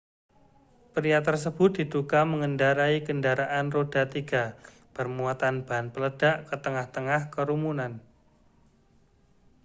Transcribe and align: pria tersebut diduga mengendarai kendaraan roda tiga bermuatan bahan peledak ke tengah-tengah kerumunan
pria 0.97 1.19
tersebut 1.27 1.71
diduga 1.77 2.21
mengendarai 2.33 2.97
kendaraan 3.07 3.67
roda 3.75 4.03
tiga 4.13 4.43
bermuatan 4.97 5.55
bahan 5.67 5.87
peledak 5.93 6.35
ke 6.49 6.55
tengah-tengah 6.63 7.21
kerumunan 7.33 7.93